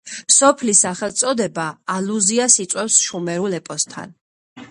[0.35, 1.65] სოფლის სახელწოდება
[1.97, 4.17] ალუზიას იწვევს შუმერულ ეპოსთან.